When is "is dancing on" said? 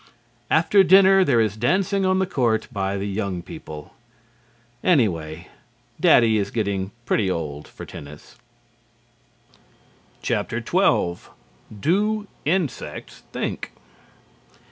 1.39-2.17